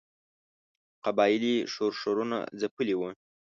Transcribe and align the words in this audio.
قبایلي 1.03 1.55
ښورښونه 1.71 2.37
ځپلي 2.61 2.95
وه. 2.99 3.09